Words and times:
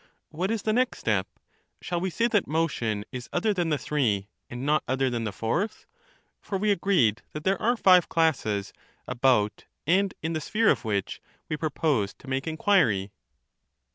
What 0.29 0.49
is 0.49 0.63
the 0.63 0.73
next 0.73 0.97
step? 0.97 1.27
Shall 1.79 1.99
we 2.01 2.09
say 2.09 2.27
that 2.29 2.47
motion 2.47 3.05
is 3.11 3.29
other 3.31 3.53
than 3.53 3.69
the 3.69 3.77
three 3.77 4.29
and 4.49 4.65
not 4.65 4.83
other 4.87 5.11
than 5.11 5.25
the 5.25 5.31
fourth,— 5.31 5.85
for 6.41 6.57
we 6.57 6.71
agreed 6.71 7.21
that 7.33 7.43
there 7.43 7.61
are 7.61 7.77
five 7.77 8.09
classes 8.09 8.73
about 9.07 9.65
and 9.85 10.15
in 10.23 10.33
the 10.33 10.41
sphere 10.41 10.69
of 10.69 10.83
which 10.83 11.21
we 11.49 11.55
proposed 11.55 12.17
to 12.17 12.27
make 12.27 12.47
enquiry 12.47 13.11